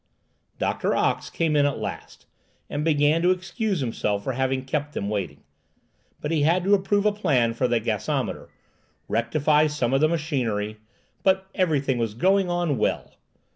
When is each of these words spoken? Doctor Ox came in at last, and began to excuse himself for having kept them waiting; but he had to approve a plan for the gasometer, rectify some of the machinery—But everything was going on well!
Doctor 0.57 0.95
Ox 0.95 1.29
came 1.29 1.55
in 1.55 1.67
at 1.67 1.77
last, 1.77 2.25
and 2.71 2.83
began 2.83 3.21
to 3.21 3.29
excuse 3.29 3.81
himself 3.81 4.23
for 4.23 4.31
having 4.33 4.65
kept 4.65 4.93
them 4.93 5.11
waiting; 5.11 5.43
but 6.21 6.31
he 6.31 6.41
had 6.41 6.63
to 6.63 6.73
approve 6.73 7.05
a 7.05 7.11
plan 7.11 7.53
for 7.53 7.67
the 7.67 7.79
gasometer, 7.79 8.49
rectify 9.07 9.67
some 9.67 9.93
of 9.93 10.01
the 10.01 10.09
machinery—But 10.09 11.45
everything 11.53 11.99
was 11.99 12.15
going 12.15 12.49
on 12.49 12.79
well! 12.79 13.11